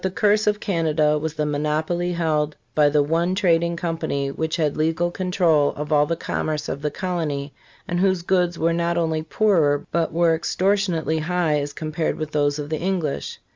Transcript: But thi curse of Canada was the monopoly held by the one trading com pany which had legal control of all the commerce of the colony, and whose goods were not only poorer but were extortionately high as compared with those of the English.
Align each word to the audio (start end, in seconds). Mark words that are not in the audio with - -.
But 0.03 0.13
thi 0.15 0.19
curse 0.19 0.47
of 0.47 0.59
Canada 0.59 1.19
was 1.19 1.35
the 1.35 1.45
monopoly 1.45 2.13
held 2.13 2.55
by 2.73 2.89
the 2.89 3.03
one 3.03 3.35
trading 3.35 3.75
com 3.75 3.99
pany 3.99 4.35
which 4.35 4.55
had 4.55 4.75
legal 4.75 5.11
control 5.11 5.73
of 5.75 5.93
all 5.93 6.07
the 6.07 6.15
commerce 6.15 6.67
of 6.67 6.81
the 6.81 6.89
colony, 6.89 7.53
and 7.87 7.99
whose 7.99 8.23
goods 8.23 8.57
were 8.57 8.73
not 8.73 8.97
only 8.97 9.21
poorer 9.21 9.85
but 9.91 10.11
were 10.11 10.35
extortionately 10.35 11.19
high 11.19 11.59
as 11.59 11.71
compared 11.71 12.17
with 12.17 12.31
those 12.31 12.57
of 12.57 12.71
the 12.71 12.79
English. 12.79 13.37